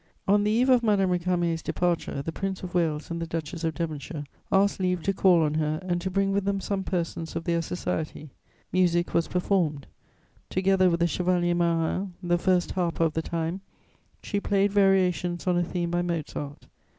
On 0.27 0.43
the 0.43 0.49
eve 0.49 0.69
of 0.69 0.81
Madame 0.81 1.11
Récamier's 1.11 1.61
departure, 1.61 2.23
the 2.23 2.31
Prince 2.31 2.63
of 2.63 2.73
Wales 2.73 3.11
and 3.11 3.21
the 3.21 3.27
Duchess 3.27 3.63
of 3.63 3.75
Devonshire 3.75 4.23
asked 4.51 4.79
leave 4.79 5.03
to 5.03 5.13
call 5.13 5.43
on 5.43 5.53
her 5.53 5.77
and 5.83 6.01
to 6.01 6.09
bring 6.09 6.31
with 6.31 6.43
them 6.43 6.59
some 6.59 6.83
persons 6.83 7.35
of 7.35 7.43
their 7.43 7.61
society. 7.61 8.31
Music 8.73 9.13
was 9.13 9.27
performed. 9.27 9.85
Together 10.49 10.89
with 10.89 11.01
the 11.01 11.05
Chevalier 11.05 11.53
Marin, 11.53 12.15
the 12.23 12.39
first 12.39 12.71
harper 12.71 13.03
of 13.03 13.13
the 13.13 13.21
time, 13.21 13.61
she 14.23 14.39
played 14.39 14.73
variations 14.73 15.45
on 15.45 15.55
a 15.55 15.63
theme 15.63 15.91
by 15.91 16.01
Mozart. 16.01 16.65